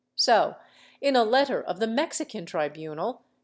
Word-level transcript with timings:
So, 0.15 0.55
in 0.99 1.15
a 1.15 1.23
letter 1.23 1.61
of 1.61 1.77
the 1.79 1.85
Mexican 1.85 2.47
tri 2.47 2.69
bunal. 2.69 3.21